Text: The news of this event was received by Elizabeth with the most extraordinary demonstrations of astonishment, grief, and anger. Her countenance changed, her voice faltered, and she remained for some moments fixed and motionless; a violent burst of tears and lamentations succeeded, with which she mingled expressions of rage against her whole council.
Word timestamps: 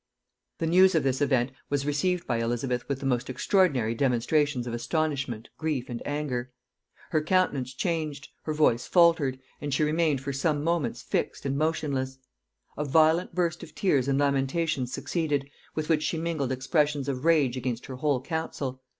The 0.57 0.65
news 0.65 0.95
of 0.95 1.03
this 1.03 1.21
event 1.21 1.51
was 1.69 1.85
received 1.85 2.25
by 2.25 2.37
Elizabeth 2.39 2.89
with 2.89 3.01
the 3.01 3.05
most 3.05 3.29
extraordinary 3.29 3.93
demonstrations 3.93 4.65
of 4.65 4.73
astonishment, 4.73 5.49
grief, 5.59 5.89
and 5.89 6.01
anger. 6.07 6.51
Her 7.11 7.21
countenance 7.21 7.71
changed, 7.71 8.29
her 8.45 8.53
voice 8.55 8.87
faltered, 8.87 9.39
and 9.61 9.71
she 9.71 9.83
remained 9.83 10.19
for 10.21 10.33
some 10.33 10.63
moments 10.63 11.03
fixed 11.03 11.45
and 11.45 11.55
motionless; 11.55 12.17
a 12.75 12.83
violent 12.83 13.35
burst 13.35 13.61
of 13.61 13.75
tears 13.75 14.07
and 14.07 14.17
lamentations 14.17 14.91
succeeded, 14.91 15.47
with 15.75 15.87
which 15.87 16.01
she 16.01 16.17
mingled 16.17 16.51
expressions 16.51 17.07
of 17.07 17.23
rage 17.23 17.55
against 17.55 17.85
her 17.85 17.97
whole 17.97 18.21
council. 18.23 18.81